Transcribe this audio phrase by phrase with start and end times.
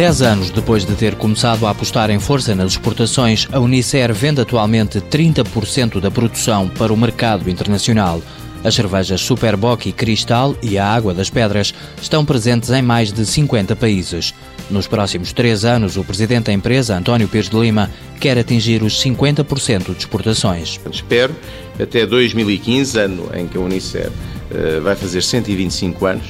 [0.00, 4.40] Dez anos depois de ter começado a apostar em força nas exportações, a Unicer vende
[4.40, 8.22] atualmente 30% da produção para o mercado internacional.
[8.64, 13.26] As cervejas Superboc e Cristal e a Água das Pedras estão presentes em mais de
[13.26, 14.32] 50 países.
[14.70, 18.98] Nos próximos três anos, o presidente da empresa, António Pires de Lima, quer atingir os
[19.02, 20.80] 50% de exportações.
[20.90, 21.36] Espero,
[21.78, 26.24] até 2015, ano em que a Unicer uh, vai fazer 125 anos,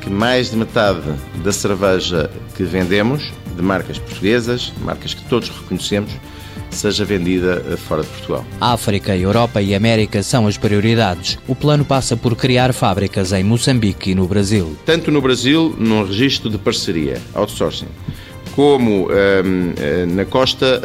[0.00, 1.02] que mais de metade
[1.42, 6.12] da cerveja que vendemos, de marcas portuguesas, marcas que todos reconhecemos,
[6.70, 8.44] seja vendida eh, fora de Portugal.
[8.60, 11.38] África, Europa e América são as prioridades.
[11.46, 14.76] O plano passa por criar fábricas em Moçambique e no Brasil.
[14.84, 17.88] Tanto no Brasil, num registro de parceria, outsourcing,
[18.54, 20.80] como ehm, eh, na costa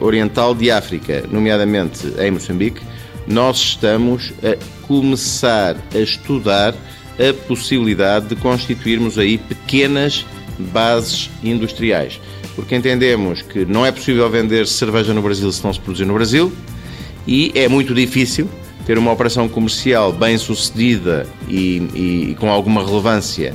[0.00, 2.80] oriental de África, nomeadamente em Moçambique,
[3.26, 6.74] nós estamos a começar a estudar
[7.18, 10.24] a possibilidade de constituirmos aí pequenas
[10.58, 12.20] bases industriais.
[12.54, 16.14] Porque entendemos que não é possível vender cerveja no Brasil se não se produzir no
[16.14, 16.52] Brasil
[17.26, 18.48] e é muito difícil
[18.86, 23.54] ter uma operação comercial bem sucedida e, e com alguma relevância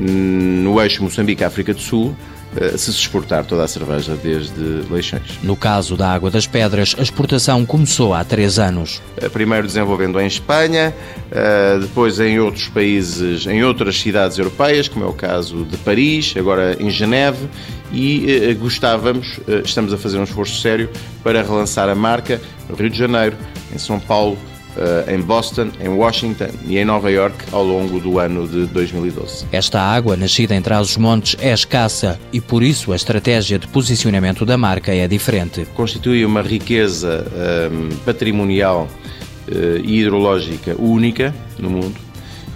[0.00, 2.16] no eixo Moçambique-África do Sul
[2.56, 5.38] eh, se exportar toda a cerveja desde Leixões.
[5.42, 9.00] No caso da Água das Pedras, a exportação começou há três anos.
[9.16, 10.92] Eh, primeiro desenvolvendo em Espanha,
[11.30, 16.34] eh, depois em outros países, em outras cidades europeias, como é o caso de Paris,
[16.36, 17.48] agora em Geneve,
[17.92, 20.88] e gostávamos, estamos a fazer um esforço sério
[21.24, 23.36] para relançar a marca no Rio de Janeiro,
[23.74, 24.38] em São Paulo,
[25.08, 29.46] em Boston, em Washington e em Nova York ao longo do ano de 2012.
[29.52, 34.56] Esta água, nascida em Trás-os-Montes, é escassa e por isso a estratégia de posicionamento da
[34.56, 35.66] marca é diferente.
[35.74, 38.88] Constitui uma riqueza um, ehm, patrimonial
[39.48, 41.96] uh, e hidrológica única no mundo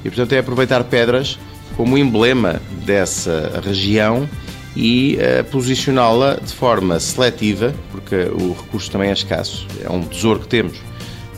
[0.05, 1.39] e, portanto, é aproveitar pedras
[1.77, 4.29] como emblema dessa região
[4.77, 10.41] e uh, posicioná-la de forma seletiva, porque o recurso também é escasso, é um tesouro
[10.41, 10.79] que temos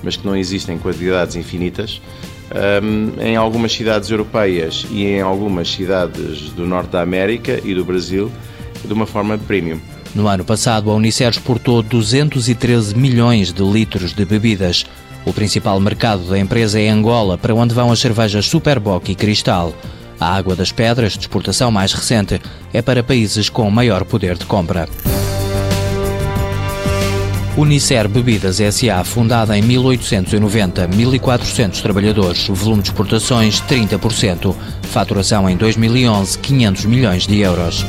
[0.07, 2.01] mas que não existem quantidades infinitas,
[2.81, 7.85] um, em algumas cidades europeias e em algumas cidades do Norte da América e do
[7.85, 8.31] Brasil,
[8.85, 9.81] de uma forma premium.
[10.15, 14.87] No ano passado, a Unicer exportou 213 milhões de litros de bebidas.
[15.25, 19.75] O principal mercado da empresa é Angola, para onde vão as cervejas Superboc e Cristal.
[20.21, 22.41] A Água das Pedras, de exportação mais recente,
[22.73, 24.89] é para países com maior poder de compra.
[27.57, 36.39] Unicer Bebidas SA, fundada em 1890, 1.400 trabalhadores, volume de exportações 30%, faturação em 2011
[36.39, 37.87] 500 milhões de euros.